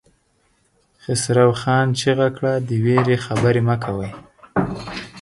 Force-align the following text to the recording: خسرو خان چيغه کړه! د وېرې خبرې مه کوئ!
خسرو 1.03 1.49
خان 1.61 1.87
چيغه 1.99 2.27
کړه! 2.35 2.53
د 2.67 2.69
وېرې 2.83 3.17
خبرې 3.25 3.61
مه 3.67 3.75
کوئ! 3.83 4.11